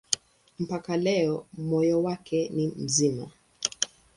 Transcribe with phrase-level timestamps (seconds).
[0.59, 3.31] Mpaka leo moyo wake ni mzima.